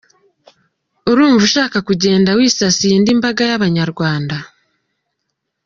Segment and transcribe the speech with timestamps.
[1.09, 4.35] Urumva ushaka kugenda wisasiye indi mbaga y’Abanyarwanda?